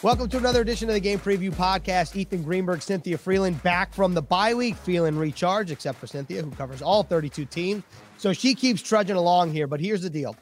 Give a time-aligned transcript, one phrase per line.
[0.00, 2.14] Welcome to another edition of the Game Preview Podcast.
[2.14, 6.52] Ethan Greenberg, Cynthia Frelund back from the bye week, feeling recharged, except for Cynthia, who
[6.52, 7.82] covers all 32 teams.
[8.16, 9.66] So she keeps trudging along here.
[9.66, 10.36] But here's the deal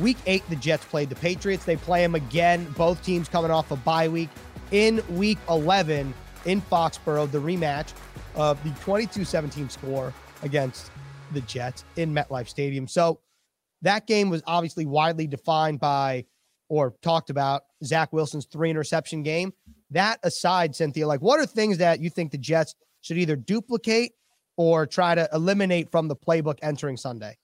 [0.00, 1.64] Week eight, the Jets played the Patriots.
[1.64, 4.28] They play them again, both teams coming off a bye week.
[4.72, 6.12] In week 11
[6.44, 7.92] in Foxborough, the rematch
[8.34, 10.12] of the 22 17 score
[10.42, 10.90] against
[11.30, 12.88] the Jets in MetLife Stadium.
[12.88, 13.20] So
[13.82, 16.24] that game was obviously widely defined by
[16.72, 19.52] or talked about Zach Wilson's three interception game.
[19.90, 24.12] That aside, Cynthia, like what are things that you think the Jets should either duplicate
[24.56, 27.36] or try to eliminate from the playbook entering Sunday?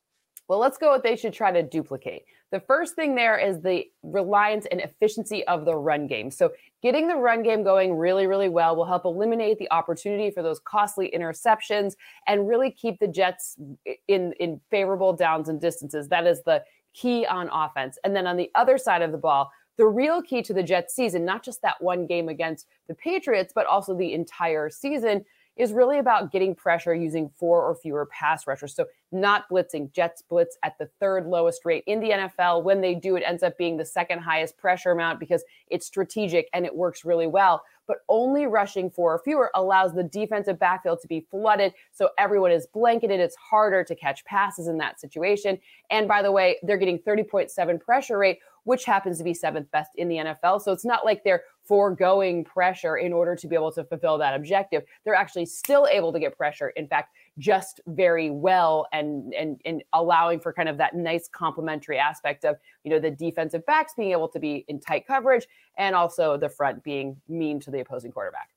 [0.48, 2.22] Well, let's go what they should try to duplicate.
[2.52, 6.30] The first thing there is the reliance and efficiency of the run game.
[6.30, 10.42] So, getting the run game going really, really well will help eliminate the opportunity for
[10.42, 13.58] those costly interceptions and really keep the Jets
[14.06, 16.08] in, in favorable downs and distances.
[16.08, 16.64] That is the
[16.98, 17.98] key on offense.
[18.04, 20.94] And then on the other side of the ball, the real key to the Jets
[20.94, 25.24] season, not just that one game against the Patriots, but also the entire season,
[25.56, 28.74] is really about getting pressure using four or fewer pass rushers.
[28.74, 29.92] So, not blitzing.
[29.92, 32.62] Jets blitz at the third lowest rate in the NFL.
[32.62, 36.48] When they do, it ends up being the second highest pressure amount because it's strategic
[36.52, 37.62] and it works really well.
[37.88, 41.72] But only rushing four or fewer allows the defensive backfield to be flooded.
[41.90, 43.18] So everyone is blanketed.
[43.18, 45.58] It's harder to catch passes in that situation.
[45.90, 49.90] And by the way, they're getting 30.7 pressure rate, which happens to be seventh best
[49.96, 50.62] in the NFL.
[50.62, 54.34] So it's not like they're foregoing pressure in order to be able to fulfill that
[54.34, 54.84] objective.
[55.04, 56.68] They're actually still able to get pressure.
[56.70, 61.98] In fact, just very well and and and allowing for kind of that nice complementary
[61.98, 65.94] aspect of you know the defensive backs being able to be in tight coverage and
[65.94, 68.50] also the front being mean to the opposing quarterback.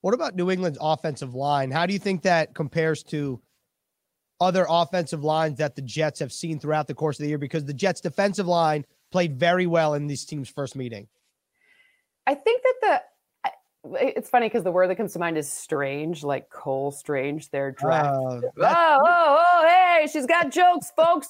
[0.00, 1.70] What about New England's offensive line?
[1.70, 3.40] How do you think that compares to
[4.40, 7.38] other offensive lines that the Jets have seen throughout the course of the year?
[7.38, 11.08] Because the Jets' defensive line played very well in these teams' first meeting.
[12.28, 13.02] I think that the
[13.94, 17.72] it's funny because the word that comes to mind is strange, like Cole Strange, their
[17.72, 18.16] draft.
[18.16, 21.28] Uh, oh, oh, oh, hey, she's got jokes, folks.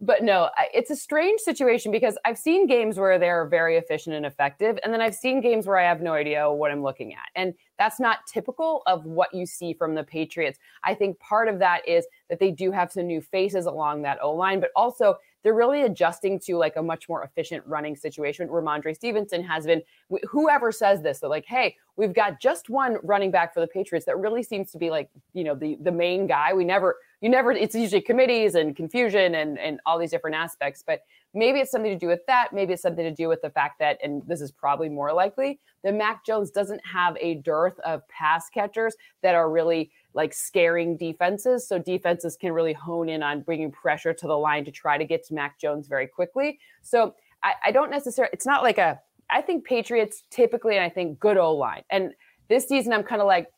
[0.00, 4.24] But no, it's a strange situation because I've seen games where they're very efficient and
[4.24, 4.78] effective.
[4.84, 7.26] And then I've seen games where I have no idea what I'm looking at.
[7.34, 10.60] And that's not typical of what you see from the Patriots.
[10.84, 14.22] I think part of that is that they do have some new faces along that
[14.22, 18.48] O line, but also they're really adjusting to like a much more efficient running situation.
[18.48, 19.82] Rhamondre Stevenson has been,
[20.28, 24.06] whoever says this, that like, hey, we've got just one running back for the Patriots
[24.06, 26.52] that really seems to be like, you know, the the main guy.
[26.52, 30.82] We never, you never, it's usually committees and confusion and and all these different aspects.
[30.86, 31.00] But
[31.34, 32.48] maybe it's something to do with that.
[32.52, 35.60] Maybe it's something to do with the fact that, and this is probably more likely,
[35.84, 40.96] that Mac Jones doesn't have a dearth of pass catchers that are really like scaring
[40.96, 41.66] defenses.
[41.68, 45.04] So defenses can really hone in on bringing pressure to the line to try to
[45.04, 46.58] get to Mac Jones very quickly.
[46.82, 50.88] So I, I don't necessarily, it's not like a, I think Patriots typically, and I
[50.88, 51.82] think good O line.
[51.90, 52.12] And
[52.48, 53.48] this season, I'm kind of like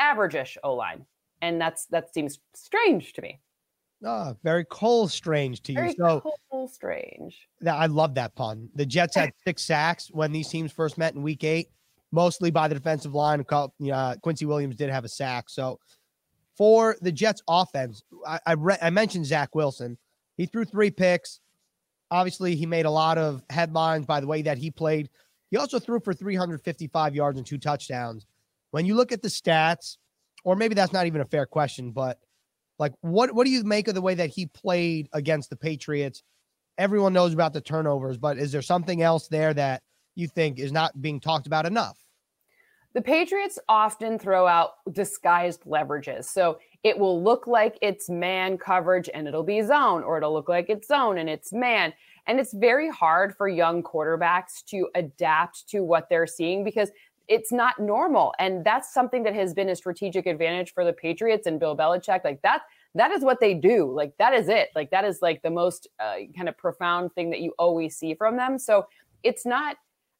[0.00, 1.06] average-ish O line.
[1.42, 3.40] And that's, that seems strange to me.
[4.04, 5.78] Oh, very cold Strange to you.
[5.78, 6.20] Very so
[6.50, 7.48] Cole Strange.
[7.66, 8.68] I love that pun.
[8.74, 11.70] The Jets had six sacks when these teams first met in Week Eight
[12.16, 13.44] mostly by the defensive line.
[13.52, 15.50] Uh, Quincy Williams did have a sack.
[15.50, 15.78] So
[16.56, 19.98] for the Jets offense, I I, re- I mentioned Zach Wilson.
[20.38, 21.40] He threw three picks.
[22.10, 25.10] Obviously, he made a lot of headlines by the way that he played.
[25.50, 28.26] He also threw for 355 yards and two touchdowns.
[28.70, 29.98] When you look at the stats,
[30.42, 32.18] or maybe that's not even a fair question, but
[32.78, 36.22] like what what do you make of the way that he played against the Patriots?
[36.78, 39.82] Everyone knows about the turnovers, but is there something else there that
[40.14, 42.05] you think is not being talked about enough?
[42.96, 46.24] The Patriots often throw out disguised leverages.
[46.24, 50.48] So it will look like it's man coverage and it'll be zone, or it'll look
[50.48, 51.92] like it's zone and it's man.
[52.26, 56.90] And it's very hard for young quarterbacks to adapt to what they're seeing because
[57.28, 58.32] it's not normal.
[58.38, 62.24] And that's something that has been a strategic advantage for the Patriots and Bill Belichick.
[62.24, 62.62] Like that,
[62.94, 63.92] that is what they do.
[63.94, 64.70] Like that is it.
[64.74, 68.14] Like that is like the most uh, kind of profound thing that you always see
[68.14, 68.58] from them.
[68.58, 68.86] So
[69.22, 69.76] it's not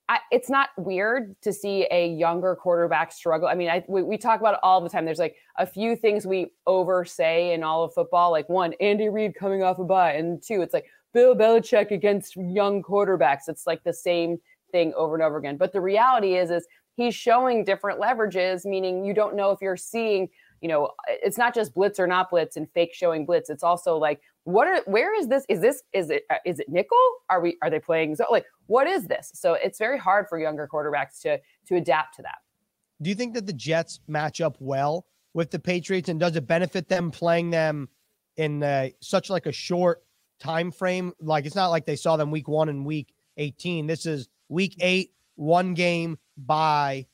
[0.09, 3.49] I, it's not weird to see a younger quarterback struggle.
[3.49, 5.05] I mean, I, we, we, talk about it all the time.
[5.05, 8.31] There's like a few things we oversay in all of football.
[8.31, 12.37] Like one, Andy Reid coming off a bye, and two, it's like Bill Belichick against
[12.37, 13.49] young quarterbacks.
[13.49, 14.39] It's like the same
[14.71, 15.57] thing over and over again.
[15.57, 19.77] But the reality is, is he's showing different leverages, meaning you don't know if you're
[19.77, 20.29] seeing
[20.61, 23.51] you know, it's not just blitz or not blitz and fake showing blitz.
[23.51, 25.45] It's also like, what are, where is this?
[25.49, 26.99] Is this, is it, uh, it nickel?
[27.29, 28.17] Are we, are they playing?
[28.17, 29.31] So like, what is this?
[29.35, 32.39] So it's very hard for younger quarterbacks to, to adapt to that.
[33.03, 36.47] Do you think that the Jets match up well with the Patriots and does it
[36.47, 37.89] benefit them playing them
[38.37, 40.03] in uh, such like a short
[40.41, 41.13] time frame?
[41.21, 43.87] Like it's not like they saw them week one and week 18.
[43.87, 47.07] This is week eight one game by,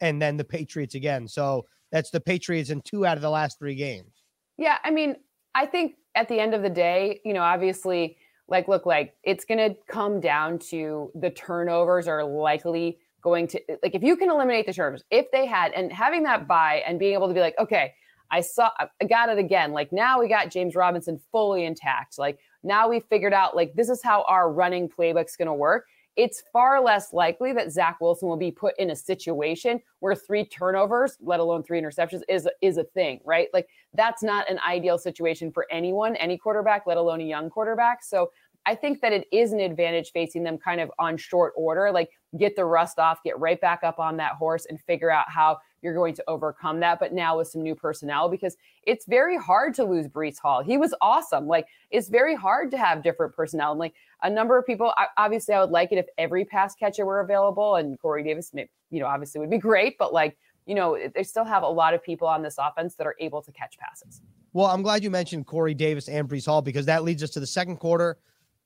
[0.00, 1.28] and then the Patriots again.
[1.28, 4.24] So that's the Patriots in two out of the last three games.
[4.56, 5.16] Yeah, I mean,
[5.54, 8.16] I think at the end of the day, you know, obviously,
[8.50, 13.60] like, look, like it's going to come down to the turnovers are likely going to,
[13.82, 16.98] like, if you can eliminate the turnovers, if they had, and having that bye and
[16.98, 17.94] being able to be like, okay,
[18.32, 19.72] I saw, I got it again.
[19.72, 22.18] Like now we got James Robinson fully intact.
[22.18, 25.86] Like now we figured out, like, this is how our running playbook's going to work
[26.16, 30.44] it's far less likely that Zach Wilson will be put in a situation where three
[30.44, 33.48] turnovers, let alone three interceptions, is is a thing, right?
[33.54, 38.02] Like that's not an ideal situation for anyone, any quarterback, let alone a young quarterback.
[38.02, 38.30] So
[38.66, 42.10] I think that it is an advantage facing them kind of on short order, like
[42.38, 45.58] get the rust off, get right back up on that horse and figure out how
[45.82, 47.00] you're going to overcome that.
[47.00, 50.62] But now with some new personnel, because it's very hard to lose Breece Hall.
[50.62, 51.46] He was awesome.
[51.46, 53.70] Like it's very hard to have different personnel.
[53.72, 57.06] And like a number of people, obviously, I would like it if every pass catcher
[57.06, 57.76] were available.
[57.76, 59.96] And Corey Davis, you know, obviously would be great.
[59.98, 60.36] But like,
[60.66, 63.40] you know, they still have a lot of people on this offense that are able
[63.40, 64.20] to catch passes.
[64.52, 67.40] Well, I'm glad you mentioned Corey Davis and Breece Hall because that leads us to
[67.40, 68.18] the second quarter.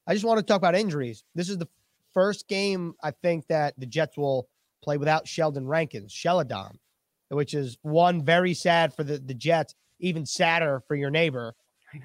[0.07, 1.25] I just want to talk about injuries.
[1.35, 1.69] This is the
[2.13, 4.49] first game I think that the Jets will
[4.83, 6.79] play without Sheldon Rankins, Sheldon
[7.35, 11.55] which is one very sad for the, the Jets, even sadder for your neighbor.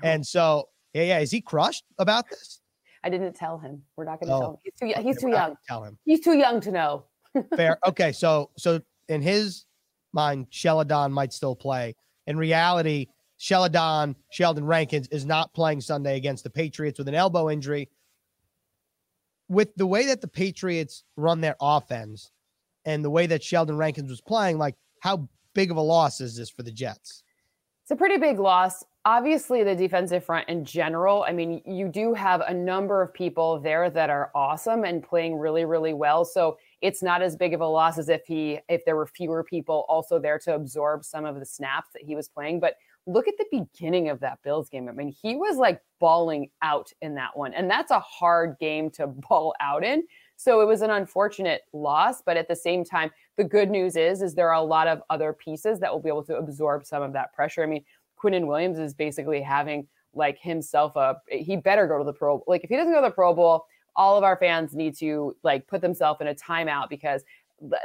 [0.03, 2.61] And so, yeah, yeah, is he crushed about this?
[3.03, 3.81] I didn't tell him.
[3.95, 4.39] We're not going to oh.
[4.39, 4.57] tell him.
[4.63, 5.55] He's too, he's too young.
[5.67, 5.97] Tell him.
[6.05, 7.05] He's too young to know.
[7.55, 7.79] Fair.
[7.87, 9.65] Okay, so so in his
[10.13, 11.95] mind, Sheldon might still play.
[12.27, 13.07] In reality,
[13.39, 17.89] Sheldon Sheldon Rankins is not playing Sunday against the Patriots with an elbow injury.
[19.47, 22.31] With the way that the Patriots run their offense
[22.83, 26.35] and the way that Sheldon Rankins was playing, like how big of a loss is
[26.35, 27.23] this for the Jets?
[27.83, 28.83] It's a pretty big loss.
[29.05, 33.57] Obviously, the defensive front in general, I mean, you do have a number of people
[33.61, 36.25] there that are awesome and playing really, really well.
[36.25, 39.45] So it's not as big of a loss as if he if there were fewer
[39.45, 42.59] people also there to absorb some of the snaps that he was playing.
[42.59, 42.75] But
[43.09, 44.87] look at the beginning of that Bills game.
[44.87, 47.53] I mean, he was like balling out in that one.
[47.53, 50.03] And that's a hard game to ball out in.
[50.35, 54.21] So it was an unfortunate loss, but at the same time, the good news is
[54.21, 57.03] is there are a lot of other pieces that will be able to absorb some
[57.03, 57.63] of that pressure.
[57.63, 57.83] I mean,
[58.21, 62.45] Quinnen Williams is basically having like himself a he better go to the Pro Bowl.
[62.47, 63.65] Like if he doesn't go to the Pro Bowl,
[63.95, 67.23] all of our fans need to like put themselves in a timeout because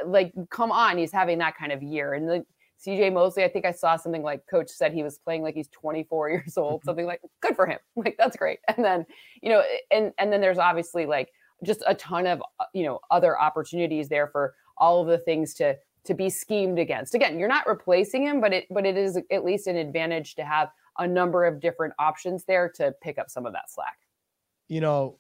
[0.05, 2.15] like come on, he's having that kind of year.
[2.15, 2.47] And the
[2.85, 5.69] CJ Mosley, I think I saw something like coach said he was playing like he's
[5.69, 6.89] 24 years old, mm-hmm.
[6.89, 7.79] something like good for him.
[7.97, 8.59] Like that's great.
[8.69, 9.07] And then,
[9.43, 11.31] you know, and and then there's obviously like
[11.63, 15.55] just a ton of uh, you know other opportunities there for all of the things
[15.55, 17.15] to to be schemed against.
[17.15, 20.45] Again, you're not replacing him, but it but it is at least an advantage to
[20.45, 23.99] have a number of different options there to pick up some of that slack.
[24.69, 25.19] You know,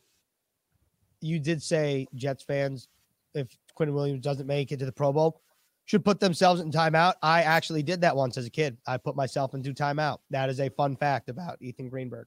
[1.20, 2.88] you did say Jets fans,
[3.34, 5.40] if Quinn Williams doesn't make it to the Pro Bowl,
[5.86, 7.14] should put themselves in timeout.
[7.22, 8.76] I actually did that once as a kid.
[8.86, 10.18] I put myself into timeout.
[10.30, 12.26] That is a fun fact about Ethan Greenberg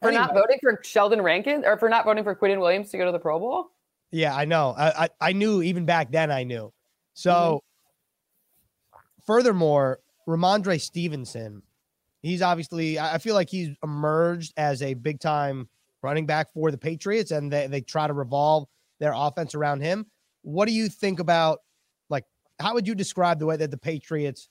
[0.00, 0.22] for anyway.
[0.22, 3.12] not voting for Sheldon Rankin or for not voting for Quinnen Williams to go to
[3.12, 3.70] the Pro Bowl?
[4.10, 4.74] Yeah, I know.
[4.76, 6.30] I I, I knew even back then.
[6.30, 6.72] I knew.
[7.14, 7.62] So,
[8.92, 8.98] mm-hmm.
[9.26, 11.62] furthermore, Rhamondre Stevenson,
[12.22, 12.98] he's obviously.
[12.98, 15.68] I feel like he's emerged as a big time
[16.02, 20.06] running back for the Patriots, and they they try to revolve their offense around him.
[20.42, 21.60] What do you think about
[22.58, 24.48] how would you describe the way that the Patriots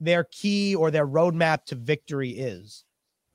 [0.00, 2.84] their key or their roadmap to victory is?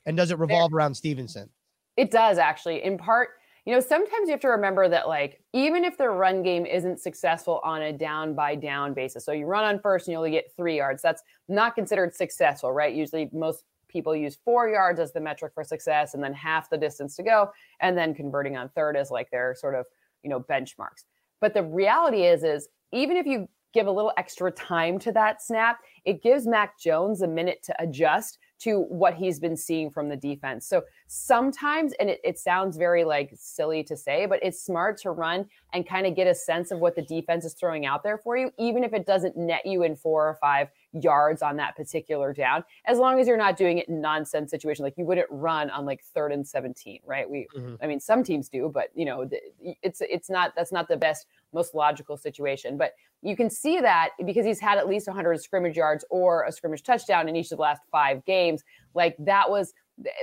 [0.06, 1.50] And does it revolve around Stevenson?
[1.98, 2.84] It does actually.
[2.84, 3.30] In part,
[3.66, 7.00] you know, sometimes you have to remember that, like, even if the run game isn't
[7.00, 10.30] successful on a down by down basis, so you run on first and you only
[10.30, 12.94] get three yards, that's not considered successful, right?
[12.94, 16.78] Usually, most people use four yards as the metric for success and then half the
[16.78, 17.50] distance to go.
[17.80, 19.86] And then converting on third is like their sort of,
[20.22, 21.06] you know, benchmarks.
[21.42, 25.42] But the reality is, is even if you give a little extra time to that
[25.42, 30.08] snap, it gives Mac Jones a minute to adjust to what he's been seeing from
[30.08, 30.66] the defense.
[30.68, 35.12] So sometimes, and it, it sounds very like silly to say, but it's smart to
[35.12, 38.18] run and kind of get a sense of what the defense is throwing out there
[38.18, 41.76] for you, even if it doesn't net you in four or five yards on that
[41.76, 44.84] particular down, as long as you're not doing it in nonsense situation.
[44.84, 47.30] Like you wouldn't run on like third and 17, right?
[47.30, 47.76] We, mm-hmm.
[47.82, 49.30] I mean, some teams do, but you know,
[49.84, 52.78] it's, it's not, that's not the best, most logical situation.
[52.78, 56.52] But you can see that because he's had at least 100 scrimmage yards or a
[56.52, 58.64] scrimmage touchdown in each of the last five games.
[58.94, 59.74] Like that was,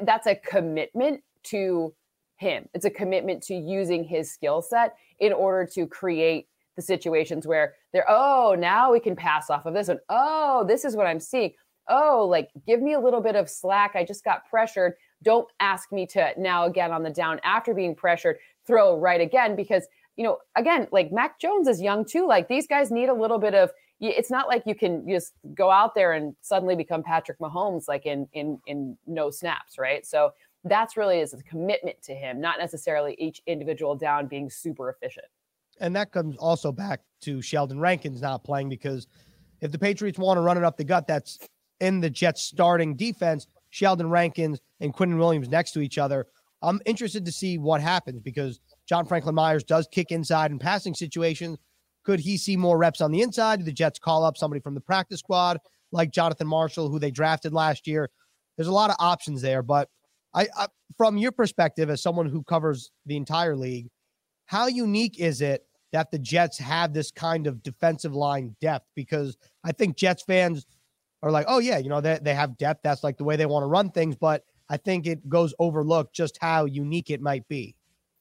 [0.03, 1.95] that's a commitment to
[2.37, 2.69] him.
[2.75, 7.75] It's a commitment to using his skill set in order to create the situations where
[7.93, 9.99] they're, oh, now we can pass off of this one.
[10.09, 11.53] Oh, this is what I'm seeing.
[11.89, 13.93] Oh, like give me a little bit of slack.
[13.95, 14.95] I just got pressured.
[15.23, 19.57] Don't ask me to now again on the down after being pressured, throw right again
[19.57, 19.87] because
[20.17, 22.27] you know, again, like Mac Jones is young too.
[22.27, 23.71] Like these guys need a little bit of.
[24.09, 28.05] It's not like you can just go out there and suddenly become Patrick Mahomes like
[28.05, 30.05] in in in no snaps, right?
[30.05, 30.33] So
[30.65, 35.27] that's really is a commitment to him, not necessarily each individual down being super efficient.
[35.81, 39.07] And that comes also back to Sheldon Rankins not playing because
[39.61, 41.39] if the Patriots want to run it up the gut, that's
[41.81, 46.27] in the Jets starting defense, Sheldon Rankins and Quinnen Williams next to each other.
[46.61, 50.95] I'm interested to see what happens because John Franklin Myers does kick inside in passing
[50.95, 51.59] situations.
[52.05, 53.61] Could he see more reps on the inside?
[53.61, 55.59] Do the Jets call up somebody from the practice squad
[55.93, 58.11] like Jonathan Marshall, who they drafted last year?
[58.57, 59.89] There's a lot of options there, but
[60.35, 60.67] I, I,
[60.97, 63.89] from your perspective as someone who covers the entire league,
[64.47, 68.87] how unique is it that the Jets have this kind of defensive line depth?
[68.95, 70.67] Because I think Jets fans
[71.23, 72.81] are like, oh yeah, you know, they, they have depth.
[72.83, 74.17] That's like the way they want to run things.
[74.17, 77.77] But I think it goes overlooked just how unique it might be.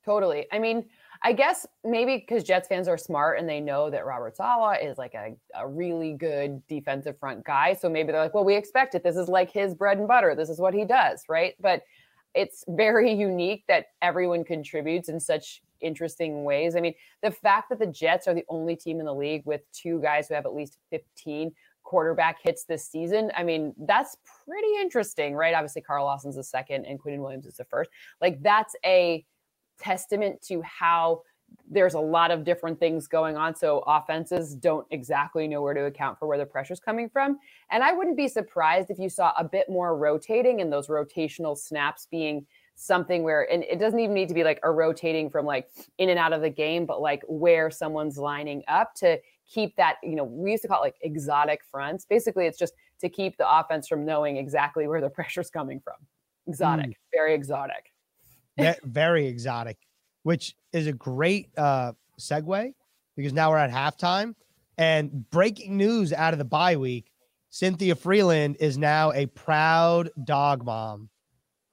[0.06, 0.48] Totally.
[0.52, 0.86] I mean,
[1.24, 4.98] I guess maybe because Jets fans are smart and they know that Robert Saleh is
[4.98, 7.74] like a, a really good defensive front guy.
[7.74, 9.04] So maybe they're like, well, we expect it.
[9.04, 10.34] This is like his bread and butter.
[10.36, 11.24] This is what he does.
[11.30, 11.54] Right.
[11.60, 11.84] But
[12.34, 16.76] it's very unique that everyone contributes in such interesting ways.
[16.76, 19.62] I mean, the fact that the Jets are the only team in the league with
[19.72, 21.52] two guys who have at least 15
[21.84, 25.54] quarterback hits this season, I mean, that's pretty interesting, right?
[25.54, 27.90] Obviously, Carl Lawson's the second and Quinnen Williams is the first.
[28.22, 29.26] Like, that's a
[29.82, 31.22] testament to how
[31.70, 33.56] there's a lot of different things going on.
[33.56, 37.40] So offenses don't exactly know where to account for where the pressure's coming from.
[37.70, 41.58] And I wouldn't be surprised if you saw a bit more rotating and those rotational
[41.58, 42.46] snaps being
[42.76, 46.10] something where, and it doesn't even need to be like a rotating from like in
[46.10, 50.16] and out of the game, but like where someone's lining up to keep that, you
[50.16, 52.06] know, we used to call it like exotic fronts.
[52.06, 55.96] Basically, it's just to keep the offense from knowing exactly where the pressure's coming from.
[56.48, 56.96] Exotic, mm.
[57.14, 57.91] very exotic.
[58.58, 59.78] Very exotic
[60.24, 62.74] which is a great uh, segue
[63.16, 64.36] because now we're at halftime.
[64.78, 67.12] And breaking news out of the bye week
[67.50, 71.10] Cynthia Frelund is now a proud dog mom.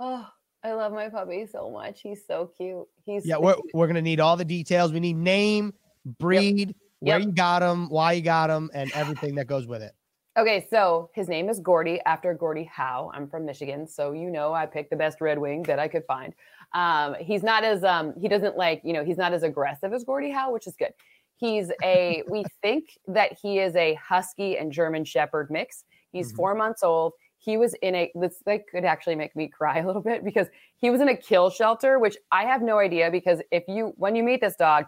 [0.01, 0.27] Oh,
[0.65, 2.01] I love my puppy so much.
[2.03, 2.87] He's so cute.
[3.05, 3.37] He's yeah.
[3.39, 4.93] We're, we're gonna need all the details.
[4.93, 5.73] We need name,
[6.19, 6.77] breed, yep.
[6.99, 7.27] where yep.
[7.29, 9.93] you got him, why you got him, and everything that goes with it.
[10.37, 13.11] Okay, so his name is Gordy after Gordie Howe.
[13.13, 16.05] I'm from Michigan, so you know I picked the best Red Wing that I could
[16.07, 16.33] find.
[16.75, 20.05] Um, he's not as um, he doesn't like you know he's not as aggressive as
[20.05, 20.93] Gordie Howe, which is good.
[21.37, 25.85] He's a we think that he is a husky and German Shepherd mix.
[26.13, 26.37] He's mm-hmm.
[26.37, 27.15] four months old.
[27.39, 30.49] He was in a this like could actually make me cry a little bit because
[30.77, 34.15] he was in a kill shelter, which I have no idea because if you when
[34.15, 34.85] you meet this dog,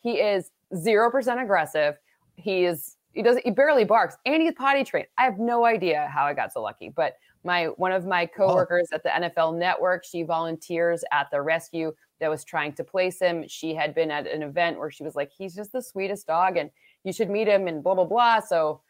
[0.00, 1.94] he is zero percent aggressive.
[2.36, 5.08] He is he doesn't he barely barks and he's potty trained.
[5.18, 8.36] I have no idea how I got so lucky, but my one of my oh.
[8.36, 8.96] coworkers oh.
[8.96, 13.44] at the NFL network, she volunteers at the rescue that was trying to place him.
[13.48, 16.56] She had been at an event where she was like, he's just the sweetest dog
[16.56, 16.70] and
[17.04, 18.40] you should meet him and blah blah blah.
[18.40, 18.82] So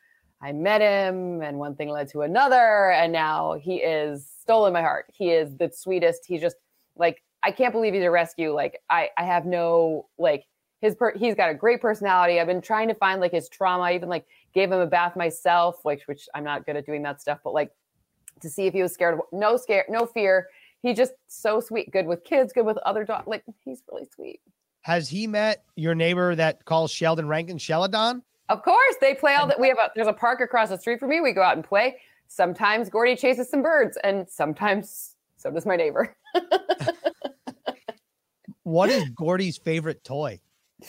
[0.43, 4.83] I met him and one thing led to another and now he is stolen my
[4.83, 5.07] heart.
[5.13, 6.25] He is the sweetest.
[6.27, 6.57] He's just
[6.97, 8.53] like I can't believe he's a rescue.
[8.53, 10.47] Like I I have no like
[10.81, 12.41] his per- he's got a great personality.
[12.41, 13.85] I've been trying to find like his trauma.
[13.85, 17.03] I even like gave him a bath myself, which which I'm not good at doing
[17.03, 17.71] that stuff, but like
[18.41, 20.49] to see if he was scared of no scare, no fear.
[20.83, 23.27] He just so sweet, good with kids, good with other dogs.
[23.27, 24.41] Like he's really sweet.
[24.83, 28.23] Has he met your neighbor that calls Sheldon Rankin Sheldon?
[28.49, 29.61] Of course, they play all that.
[29.61, 31.21] We have a there's a park across the street from me.
[31.21, 31.99] We go out and play.
[32.29, 36.15] Sometimes Gordy chases some birds, and sometimes so does my neighbor.
[38.63, 40.41] what is Gordy's favorite toy?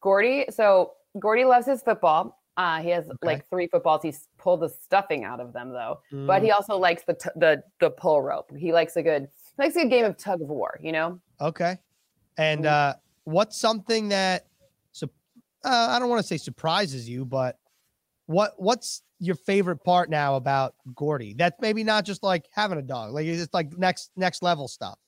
[0.00, 2.38] Gordy, so Gordy loves his football.
[2.56, 3.16] Uh, he has okay.
[3.22, 4.02] like three footballs.
[4.02, 6.26] He's pulled the stuffing out of them though, mm.
[6.26, 6.54] but he mm.
[6.54, 8.50] also likes the t- the the pull rope.
[8.56, 9.28] He likes a good
[9.58, 10.78] likes a good game of tug of war.
[10.82, 11.20] You know.
[11.40, 11.78] Okay.
[12.36, 12.68] And mm.
[12.68, 14.46] uh, what's something that
[14.92, 15.08] so
[15.64, 17.58] uh, I don't want to say surprises you, but
[18.26, 21.34] what what's your favorite part now about Gordy?
[21.34, 24.98] That's maybe not just like having a dog, like it's like next next level stuff.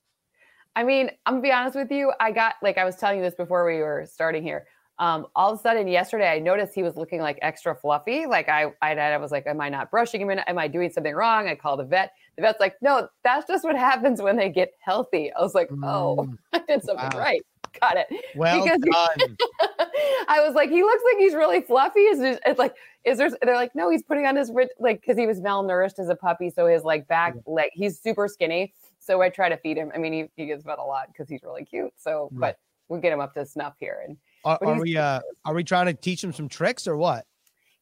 [0.77, 2.13] I mean, I'm gonna be honest with you.
[2.21, 4.67] I got like I was telling you this before we were starting here
[5.01, 8.27] um, all of a sudden yesterday I noticed he was looking like extra fluffy.
[8.27, 10.31] Like I, I, I was like, am I not brushing him?
[10.31, 11.49] Am I doing something wrong?
[11.49, 12.13] I called the vet.
[12.37, 15.33] The vet's like, no, that's just what happens when they get healthy.
[15.33, 17.19] I was like, oh, mm, I did something wow.
[17.19, 17.41] right.
[17.81, 18.09] Got it.
[18.35, 19.37] Well because done.
[20.29, 22.01] I was like, he looks like he's really fluffy.
[22.01, 23.31] Is there, it's like, is there?
[23.43, 26.51] They're like, no, he's putting on his like because he was malnourished as a puppy,
[26.51, 27.43] so his like back yeah.
[27.47, 28.75] leg, he's super skinny.
[28.99, 29.93] So I try to feed him.
[29.95, 31.93] I mean, he, he gets fed a lot because he's really cute.
[31.97, 32.55] So, right.
[32.89, 35.65] but we get him up to snuff here and are, are we uh are we
[35.65, 37.27] trying to teach him some tricks or what?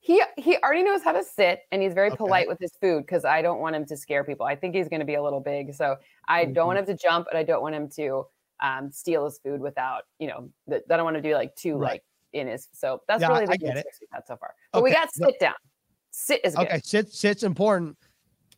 [0.01, 2.17] He he already knows how to sit and he's very okay.
[2.17, 4.47] polite with his food because I don't want him to scare people.
[4.47, 5.97] I think he's going to be a little big, so
[6.27, 6.53] I mm-hmm.
[6.55, 8.27] don't want him to jump and I don't want him to
[8.61, 11.77] um, steal his food without, you know, that I don't want to do like too
[11.77, 11.91] Right.
[11.91, 12.69] like in his.
[12.73, 14.55] So that's Yeah, really the good tricks we've had so far.
[14.73, 15.55] But we got sit down.
[16.11, 16.67] Sit is good.
[16.67, 17.97] Okay, sit sit's important.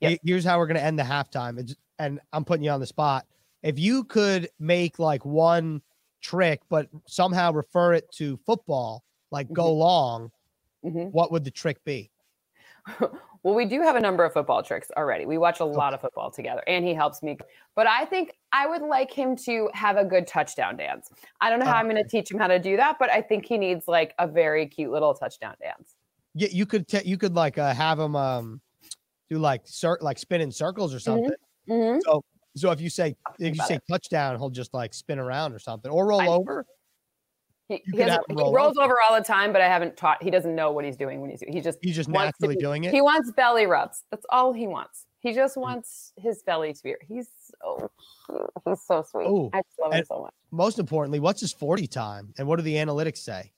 [0.01, 0.21] Yep.
[0.25, 1.59] Here's how we're gonna end the halftime.
[1.59, 3.27] It's, and I'm putting you on the spot.
[3.63, 5.83] If you could make like one
[6.21, 10.31] trick, but somehow refer it to football, like go long,
[10.85, 11.11] Mhm.
[11.13, 12.11] what would the trick be?
[13.43, 15.27] well, we do have a number of football tricks already.
[15.27, 17.39] We watch a lot of football together, and he helps me.
[17.75, 21.11] But I think I would like him to have a good touchdown dance.
[21.41, 23.21] I don't know how I'm going to teach him how to do that, but I
[23.21, 25.95] think he needs like a very cute little touchdown dance.
[26.35, 28.61] Yeah, you could t- you could like uh, have him um
[29.29, 31.33] do like cir- like spin in circles or something.
[31.69, 32.01] Mm-hmm.
[32.05, 32.25] So
[32.57, 33.83] so if you say if you say it.
[33.91, 36.67] touchdown, he'll just like spin around or something or roll I- over.
[37.69, 40.21] He, he, hasn't- he rolls over all the time, but I haven't taught.
[40.21, 41.41] He doesn't know what he's doing when he's.
[41.47, 42.93] He just He's just naturally be- doing it.
[42.93, 44.03] He wants belly rubs.
[44.11, 45.07] That's all he wants.
[45.21, 45.61] He just Mm.
[45.63, 46.95] wants his belly to be.
[47.07, 47.29] He's
[47.63, 47.89] so.
[48.67, 49.27] He's so sweet.
[49.29, 50.35] Ooh, I just love him so much.
[50.51, 53.53] Most importantly, what's his 40 time and what do the analytics say?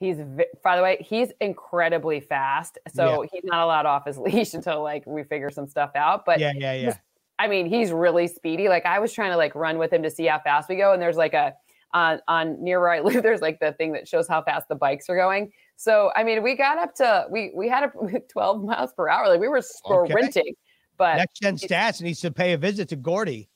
[0.00, 0.16] He's
[0.64, 2.78] by the way, he's incredibly fast.
[2.94, 6.24] So he's not allowed off his leash until like we figure some stuff out.
[6.24, 6.80] But yeah, yeah, yeah.
[6.80, 6.96] he's-
[7.38, 8.68] I mean, he's really speedy.
[8.68, 10.92] Like I was trying to like run with him to see how fast we go,
[10.92, 11.54] and there's like a
[11.94, 14.74] on on near where I live, there's like the thing that shows how fast the
[14.74, 15.52] bikes are going.
[15.76, 19.28] So I mean, we got up to we we had a 12 miles per hour.
[19.28, 20.06] Like we were Okay.
[20.10, 20.54] sprinting,
[20.96, 23.48] but Next gen stats needs to pay a visit to Gordy.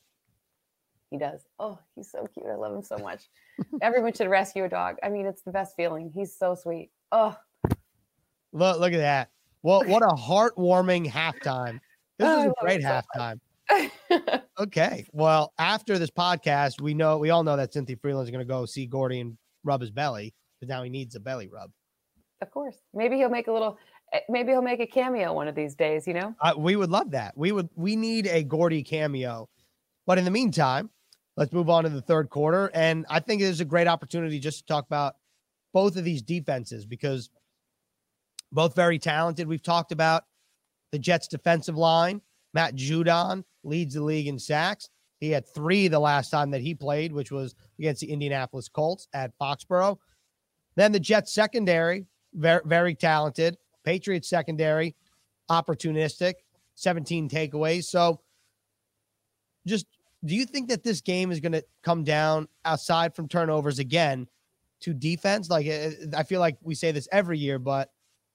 [1.11, 1.41] he does.
[1.59, 2.47] Oh, he's so cute.
[2.47, 3.23] I love him so much.
[3.81, 4.95] Everyone should rescue a dog.
[5.03, 6.09] I mean, it's the best feeling.
[6.15, 6.89] He's so sweet.
[7.11, 7.37] Oh,
[8.55, 9.29] Look, look at that.
[9.61, 11.79] What what a heartwarming halftime.
[12.17, 13.39] This Oh, I a great it so halftime.
[14.63, 15.05] Okay.
[15.11, 18.65] Well, after this podcast, we know we all know that Cynthia Frelund's going to go
[18.65, 21.69] see Gordy and rub his belly because now he needs a belly rub.
[22.41, 22.77] of course.
[22.93, 23.77] Maybe he'll make a little.
[24.13, 26.07] eh, Maybe he'll make a cameo one of these days.
[26.07, 26.35] You know.
[26.39, 27.37] Uh, we would love that.
[27.37, 27.69] We would.
[27.75, 29.49] We need a Gordy cameo.
[30.05, 30.89] But in the meantime,
[31.37, 32.71] let's move on to the third quarter.
[32.73, 35.15] And I think it is a great opportunity just to talk about
[35.73, 37.29] both of these defenses because
[38.51, 39.47] both very talented.
[39.47, 40.23] We've talked about
[40.91, 42.21] the Jets' defensive line.
[42.53, 44.89] Matt Judon leads the league in sacks.
[45.19, 49.07] He had three the last time that he played, which was against the Indianapolis Colts
[49.13, 49.97] at Foxborough.
[50.75, 53.57] Then the Jets secondary, very, very talented.
[53.85, 54.95] Patriots secondary,
[55.49, 56.33] opportunistic,
[56.75, 57.85] 17 takeaways.
[57.85, 58.21] So
[59.65, 59.85] just
[60.25, 64.27] do you think that this game is going to come down outside from turnovers again
[64.81, 65.49] to defense?
[65.49, 67.91] Like uh, I feel like we say this every year, but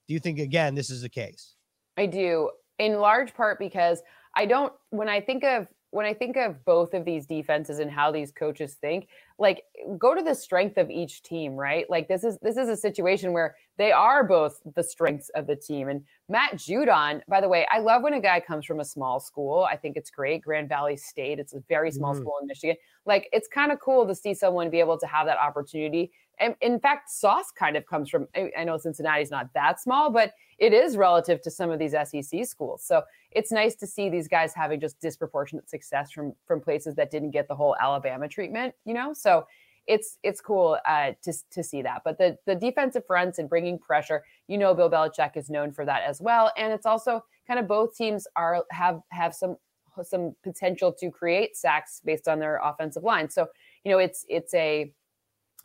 [0.07, 1.55] do you think again this is the case?
[1.97, 4.01] I do in large part because
[4.35, 7.89] I don't when I think of when I think of both of these defenses and
[7.89, 9.07] how these coaches think,
[9.39, 9.63] like
[9.97, 11.89] go to the strength of each team, right?
[11.89, 15.55] Like this is this is a situation where they are both the strengths of the
[15.55, 15.89] team.
[15.89, 19.19] And Matt Judon, by the way, I love when a guy comes from a small
[19.19, 19.63] school.
[19.63, 20.43] I think it's great.
[20.43, 22.19] Grand Valley State, it's a very small Mhm.
[22.19, 22.75] school in Michigan.
[23.05, 26.11] Like it's kind of cool to see someone be able to have that opportunity.
[26.39, 30.33] And in fact, Sauce kind of comes from I know Cincinnati's not that small, but
[30.57, 32.83] it is relative to some of these SEC schools.
[32.83, 37.11] So it's nice to see these guys having just disproportionate success from from places that
[37.11, 39.13] didn't get the whole Alabama treatment, you know.
[39.13, 39.45] So
[39.87, 42.01] it's it's cool uh, to to see that.
[42.05, 45.85] But the the defensive fronts and bringing pressure, you know, Bill Belichick is known for
[45.85, 46.51] that as well.
[46.57, 49.57] And it's also kind of both teams are have have some
[50.03, 53.29] some potential to create sacks based on their offensive line.
[53.29, 53.47] So
[53.83, 54.93] you know, it's it's a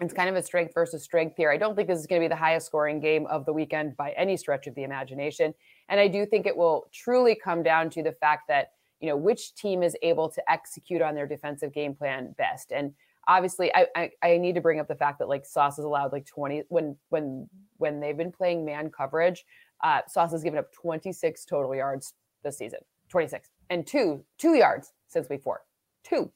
[0.00, 1.50] it's kind of a strength versus strength here.
[1.50, 3.96] I don't think this is going to be the highest scoring game of the weekend
[3.96, 5.54] by any stretch of the imagination.
[5.88, 9.16] And I do think it will truly come down to the fact that, you know,
[9.16, 12.72] which team is able to execute on their defensive game plan best.
[12.72, 12.92] And
[13.26, 16.12] obviously I, I, I need to bring up the fact that like Sauce has allowed
[16.12, 19.44] like 20 when when when they've been playing man coverage,
[19.82, 22.80] uh Sauce has given up 26 total yards this season.
[23.10, 25.62] 26 and two two yards since week four.
[26.02, 26.30] Two.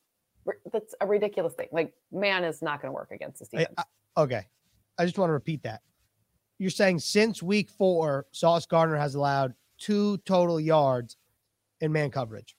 [0.73, 1.69] That's a ridiculous thing.
[1.73, 3.75] Like man is not going to work against this I- defense.
[4.17, 4.47] I- okay.
[4.99, 5.81] I just want to repeat that.
[6.59, 11.17] You're saying since week four, Sauce Gardner has allowed two total yards
[11.81, 12.57] in man coverage.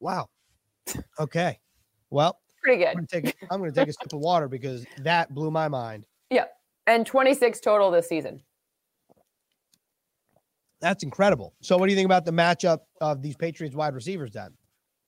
[0.00, 0.28] Wow.
[1.18, 1.60] Okay.
[2.10, 2.88] Well, Pretty good.
[2.88, 5.68] I'm gonna take a, I'm gonna take a sip of water because that blew my
[5.68, 6.06] mind.
[6.30, 6.46] Yeah,
[6.86, 8.42] and 26 total this season.
[10.80, 11.54] That's incredible.
[11.62, 14.50] So, what do you think about the matchup of these Patriots wide receivers then?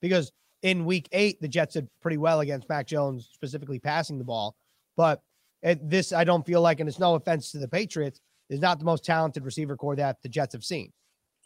[0.00, 4.24] Because in week eight, the Jets did pretty well against Mac Jones, specifically passing the
[4.24, 4.56] ball.
[4.96, 5.22] But
[5.62, 8.84] this, I don't feel like, and it's no offense to the Patriots, is not the
[8.84, 10.92] most talented receiver corps that the Jets have seen.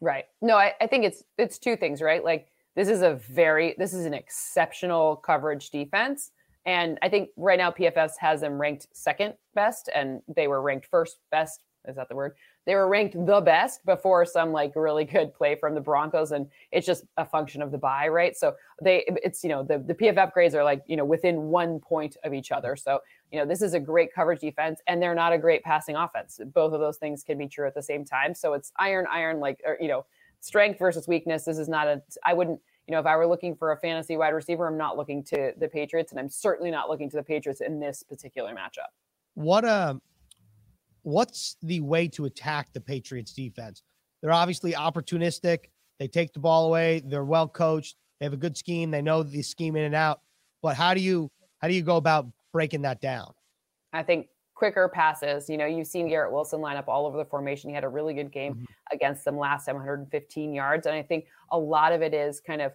[0.00, 0.24] Right.
[0.40, 2.24] No, I, I think it's it's two things, right?
[2.24, 6.30] Like this is a very this is an exceptional coverage defense.
[6.66, 10.86] And I think right now PFF has them ranked second best, and they were ranked
[10.86, 12.34] first best is that the word?
[12.66, 16.46] They were ranked the best before some like really good play from the Broncos, and
[16.72, 18.36] it's just a function of the bye, right?
[18.36, 21.80] So they, it's you know the the PFF grades are like you know within one
[21.80, 22.76] point of each other.
[22.76, 25.96] So you know this is a great coverage defense, and they're not a great passing
[25.96, 26.40] offense.
[26.54, 28.34] Both of those things can be true at the same time.
[28.34, 30.06] So it's iron, iron, like or, you know
[30.42, 31.44] strength versus weakness.
[31.44, 32.02] This is not a.
[32.24, 34.96] I wouldn't you know, if I were looking for a fantasy wide receiver, I'm not
[34.96, 38.52] looking to the Patriots, and I'm certainly not looking to the Patriots in this particular
[38.52, 38.90] matchup.
[39.34, 39.94] What uh,
[41.10, 43.82] what's the way to attack the Patriots defense?
[44.22, 45.66] They're obviously opportunistic.
[45.98, 47.02] They take the ball away.
[47.04, 47.96] They're well coached.
[48.18, 48.90] They have a good scheme.
[48.90, 50.20] They know the scheme in and out.
[50.62, 53.32] But how do you how do you go about breaking that down?
[53.92, 55.48] I think quicker passes.
[55.48, 57.70] You know, you've seen Garrett Wilson line up all over the formation.
[57.70, 58.64] He had a really good game mm-hmm.
[58.92, 60.86] against them last time, 115 yards.
[60.86, 62.72] And I think a lot of it is kind of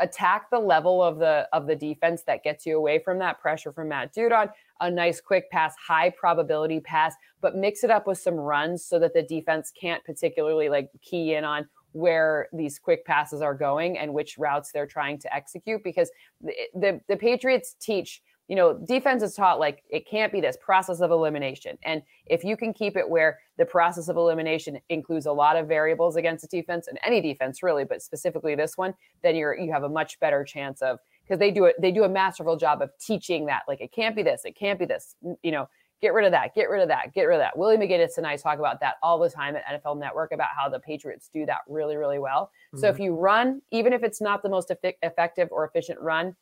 [0.00, 3.72] attack the level of the of the defense that gets you away from that pressure
[3.72, 4.50] from Matt Judon.
[4.80, 8.98] A nice quick pass, high probability pass, but mix it up with some runs so
[8.98, 13.98] that the defense can't particularly like key in on where these quick passes are going
[13.98, 18.76] and which routes they're trying to execute because the, the, the Patriots teach you know,
[18.76, 21.78] defense is taught like it can't be this process of elimination.
[21.84, 25.68] And if you can keep it where the process of elimination includes a lot of
[25.68, 29.72] variables against a defense and any defense really, but specifically this one, then you're you
[29.72, 32.82] have a much better chance of because they do it they do a masterful job
[32.82, 35.68] of teaching that like it can't be this, it can't be this, you know,
[36.00, 37.56] get rid of that, get rid of that, get rid of that.
[37.56, 40.68] Willie McGinest and I talk about that all the time at NFL Network about how
[40.68, 42.50] the Patriots do that really, really well.
[42.74, 42.80] Mm-hmm.
[42.80, 46.34] So if you run, even if it's not the most effective or efficient run,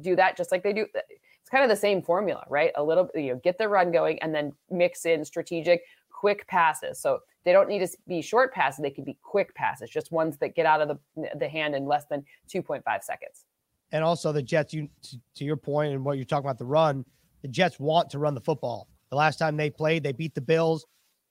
[0.00, 2.72] do that just like they do it's kind of the same formula, right?
[2.76, 7.00] A little, you know, get the run going and then mix in strategic, quick passes.
[7.00, 10.38] So they don't need to be short passes; they can be quick passes, just ones
[10.38, 13.44] that get out of the the hand in less than two point five seconds.
[13.92, 14.88] And also the Jets, you
[15.36, 17.04] to your point and what you're talking about the run,
[17.42, 18.88] the Jets want to run the football.
[19.10, 20.86] The last time they played, they beat the Bills,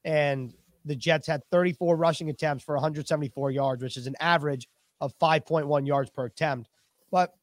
[0.05, 0.53] and
[0.85, 4.67] the Jets had 34 rushing attempts for 174 yards, which is an average
[4.99, 6.69] of 5.1 yards per attempt.
[7.11, 7.33] But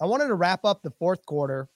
[0.00, 1.68] I wanted to wrap up the fourth quarter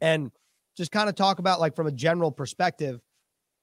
[0.00, 0.30] and
[0.76, 3.00] just kind of talk about like from a general perspective,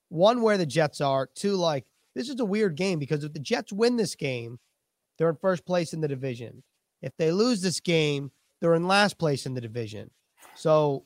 [0.10, 3.40] one where the Jets are, two like this is a weird game because if the
[3.40, 4.60] Jets win this game,
[5.18, 6.64] they're in first place in the division.
[7.02, 10.10] If they lose this game, they're in last place in the division.
[10.56, 11.06] So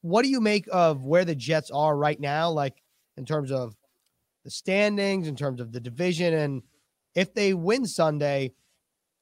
[0.00, 2.82] what do you make of where the Jets are right now like
[3.16, 3.76] in terms of
[4.44, 6.62] the standings, in terms of the division and
[7.14, 8.52] if they win Sunday,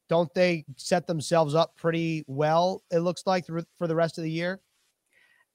[0.08, 4.30] don't they set themselves up pretty well it looks like for the rest of the
[4.30, 4.60] year?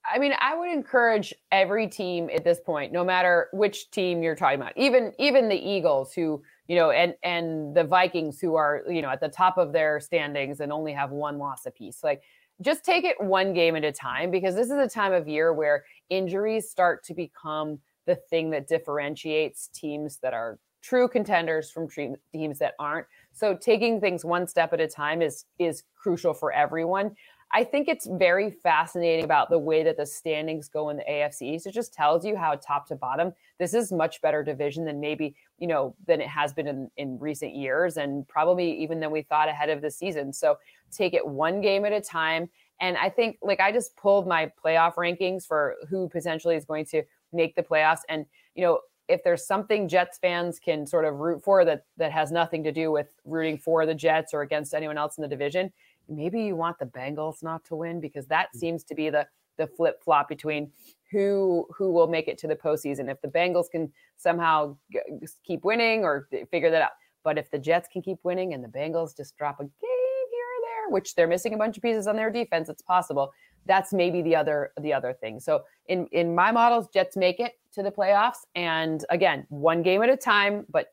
[0.10, 4.36] I mean, I would encourage every team at this point, no matter which team you're
[4.36, 8.84] talking about, even even the Eagles, who you know, and and the Vikings, who are
[8.90, 12.04] you know at the top of their standings and only have one loss apiece.
[12.04, 12.24] Like,
[12.62, 15.54] just take it one game at a time because this is a time of year
[15.54, 21.88] where injuries start to become the thing that differentiates teams that are true contenders from
[22.32, 23.08] teams that aren't.
[23.34, 27.16] So taking things one step at a time is is crucial for everyone.
[27.54, 31.62] I think it's very fascinating about the way that the standings go in the AFC.
[31.62, 35.00] So it just tells you how top to bottom, this is much better division than
[35.00, 39.12] maybe, you know, than it has been in, in recent years and probably even than
[39.12, 40.34] we thought ahead of the season.
[40.34, 40.58] So
[40.92, 42.50] take it one game at a time.
[42.82, 46.86] And I think like I just pulled my playoff rankings for who potentially is going
[46.88, 48.02] to make the playoffs.
[48.10, 52.12] And, you know, if there's something Jets fans can sort of root for that that
[52.12, 55.28] has nothing to do with rooting for the Jets or against anyone else in the
[55.28, 55.72] division,
[56.10, 58.60] maybe you want the Bengals not to win because that mm.
[58.60, 60.72] seems to be the the flip flop between
[61.12, 63.10] who who will make it to the postseason.
[63.10, 65.00] If the Bengals can somehow g-
[65.44, 66.92] keep winning or figure that out,
[67.24, 69.90] but if the Jets can keep winning and the Bengals just drop a game here
[69.90, 73.32] or there, which they're missing a bunch of pieces on their defense, it's possible.
[73.68, 75.40] That's maybe the other the other thing.
[75.40, 80.02] So in in my models, Jets make it to the playoffs, and again, one game
[80.02, 80.66] at a time.
[80.70, 80.88] But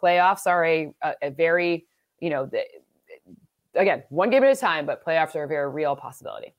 [0.00, 1.86] playoffs are a a, a very
[2.20, 2.62] you know the,
[3.74, 6.54] again, one game at a time, but playoffs are a very real possibility.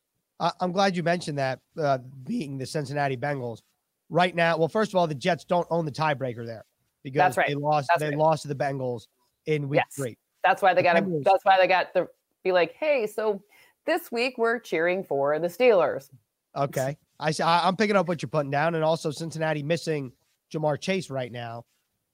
[0.59, 3.61] I'm glad you mentioned that uh, being the Cincinnati Bengals
[4.09, 4.57] right now.
[4.57, 6.65] Well, first of all, the Jets don't own the tiebreaker there
[7.03, 7.47] because that's right.
[7.47, 7.89] they lost.
[7.89, 8.17] That's they right.
[8.17, 9.07] lost to the Bengals
[9.45, 9.95] in week yes.
[9.95, 10.17] three.
[10.43, 11.21] That's why they got to.
[11.23, 12.07] That's why they got to
[12.43, 13.43] be like, hey, so
[13.85, 16.09] this week we're cheering for the Steelers.
[16.55, 20.11] Okay, I I'm picking up what you're putting down, and also Cincinnati missing
[20.53, 21.65] Ja'Marr Chase right now.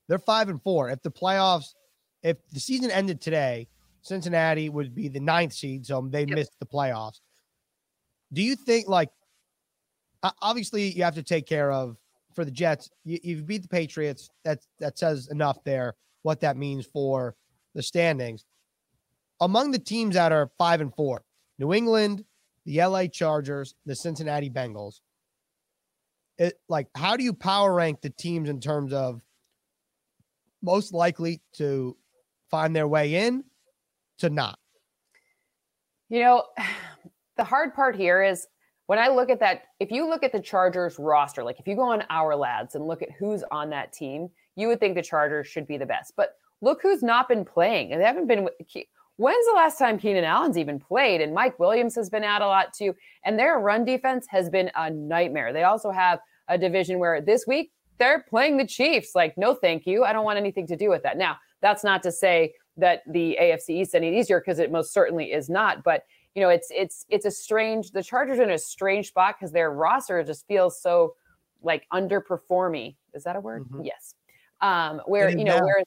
[0.08, 0.90] They're five and four.
[0.90, 1.74] If the playoffs,
[2.24, 3.68] if the season ended today,
[4.02, 6.30] Cincinnati would be the ninth seed, so they yep.
[6.30, 7.20] missed the playoffs.
[8.32, 9.10] Do you think, like,
[10.42, 11.98] obviously, you have to take care of
[12.36, 12.90] for the Jets?
[13.04, 14.30] You, you've beat the Patriots.
[14.46, 15.96] That that says enough there.
[16.24, 17.36] What that means for
[17.74, 18.44] the standings
[19.40, 21.24] among the teams that are five and four:
[21.60, 22.24] New England,
[22.66, 25.00] the LA Chargers, the Cincinnati Bengals.
[26.38, 29.22] it like how do you power rank the teams in terms of
[30.62, 31.96] most likely to
[32.50, 33.44] find their way in
[34.20, 34.60] to not?
[36.10, 36.44] You know,
[37.38, 38.48] the hard part here is
[38.88, 41.76] when I look at that, if you look at the Chargers roster, like if you
[41.76, 45.04] go on our lads and look at who's on that team, you would think the
[45.04, 46.14] Chargers should be the best.
[46.16, 47.90] But look who's not been playing.
[47.90, 48.48] They haven't been.
[49.18, 51.22] When's the last time Keenan Allen's even played?
[51.22, 52.96] And Mike Williams has been out a lot too.
[53.26, 55.52] And their run defense has been a nightmare.
[55.54, 59.16] They also have a division where this week they're playing the Chiefs.
[59.16, 60.04] Like, no, thank you.
[60.04, 61.18] I don't want anything to do with that.
[61.18, 65.34] Now, that's not to say that the AFC East any easier because it most certainly
[65.34, 65.84] is not.
[65.84, 66.04] But
[66.36, 67.92] you know, it's it's it's a strange.
[67.92, 71.16] The Chargers are in a strange spot because their roster just feels so
[71.64, 72.96] like underperforming.
[73.16, 73.64] Is that a word?
[73.64, 73.86] Mm-hmm.
[73.86, 74.14] Yes.
[74.62, 75.66] Um, where you know now.
[75.66, 75.84] where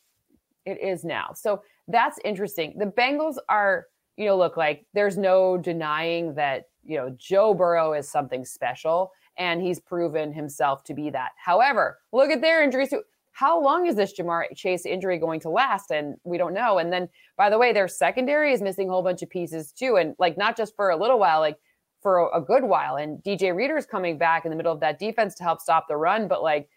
[0.66, 1.31] it is now.
[1.35, 2.75] So that's interesting.
[2.79, 7.93] The Bengals are, you know, look like there's no denying that you know Joe Burrow
[7.93, 11.31] is something special and he's proven himself to be that.
[11.43, 12.93] However, look at their injuries.
[13.33, 15.90] How long is this Ja'Marr Chase injury going to last?
[15.90, 16.79] And we don't know.
[16.79, 19.97] And then, by the way, their secondary is missing a whole bunch of pieces too,
[19.97, 21.57] and like not just for a little while, like
[22.03, 22.97] for a, a good while.
[22.97, 25.87] And DJ Reader is coming back in the middle of that defense to help stop
[25.88, 26.69] the run, but like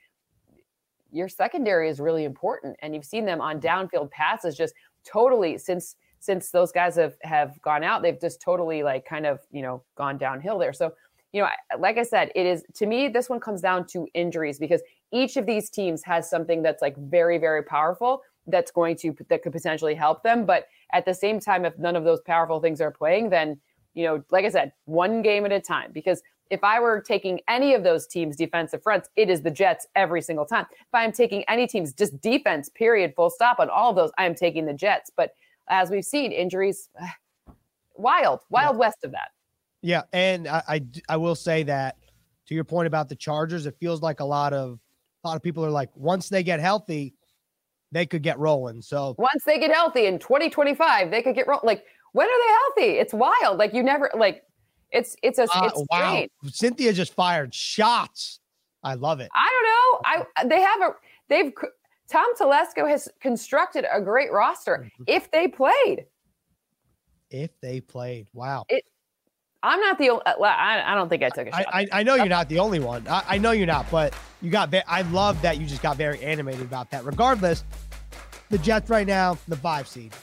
[1.11, 4.73] your secondary is really important, and you've seen them on downfield passes just
[5.05, 9.39] totally since since those guys have have gone out, they've just totally like kind of
[9.51, 10.73] you know gone downhill there.
[10.73, 10.93] So
[11.33, 14.59] you know, like I said, it is to me, this one comes down to injuries
[14.59, 19.15] because each of these teams has something that's like very, very powerful that's going to,
[19.29, 20.45] that could potentially help them.
[20.45, 23.59] But at the same time, if none of those powerful things are playing, then,
[23.93, 25.91] you know, like I said, one game at a time.
[25.91, 29.87] Because if I were taking any of those teams' defensive fronts, it is the Jets
[29.95, 30.65] every single time.
[30.71, 34.25] If I'm taking any teams, just defense, period, full stop on all of those, I
[34.25, 35.11] am taking the Jets.
[35.15, 35.33] But
[35.69, 36.89] as we've seen, injuries,
[37.95, 38.79] wild, wild yeah.
[38.79, 39.29] west of that.
[39.81, 41.97] Yeah, and I, I, I will say that
[42.47, 44.79] to your point about the Chargers, it feels like a lot of
[45.23, 47.13] a lot of people are like once they get healthy,
[47.91, 48.81] they could get rolling.
[48.81, 51.65] So once they get healthy in 2025, they could get rolling.
[51.65, 52.99] Like when are they healthy?
[52.99, 53.57] It's wild.
[53.57, 54.43] Like you never like
[54.93, 56.11] it's it's a uh, it's wow.
[56.11, 56.31] Great.
[56.53, 58.39] Cynthia just fired shots.
[58.83, 59.29] I love it.
[59.33, 60.25] I don't know.
[60.39, 60.95] I they have a
[61.29, 61.53] they've
[62.09, 65.03] Tom Telesco has constructed a great roster mm-hmm.
[65.07, 66.05] if they played.
[67.29, 68.65] If they played, wow.
[68.69, 68.85] It
[69.63, 70.23] I'm not the only.
[70.25, 71.65] I, I don't think I took a shot.
[71.73, 73.07] I, I know you're not the only one.
[73.07, 74.73] I, I know you're not, but you got.
[74.87, 77.05] I love that you just got very animated about that.
[77.05, 77.63] Regardless,
[78.49, 80.13] the Jets right now, the five seed.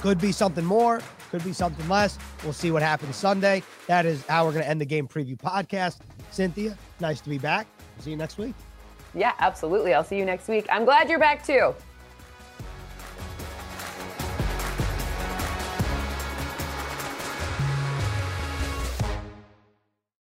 [0.00, 2.18] Could be something more, could be something less.
[2.42, 3.62] We'll see what happens Sunday.
[3.86, 5.98] That is how we're going to end the game preview podcast.
[6.30, 7.66] Cynthia, nice to be back.
[7.98, 8.54] See you next week.
[9.14, 9.94] Yeah, absolutely.
[9.94, 10.66] I'll see you next week.
[10.70, 11.74] I'm glad you're back too.